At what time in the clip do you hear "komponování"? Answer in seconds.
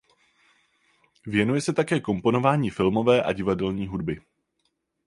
1.99-2.69